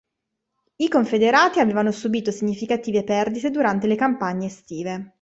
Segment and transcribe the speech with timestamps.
[0.77, 5.09] I Confederati avevano subito significative perdite durante le campagne estive.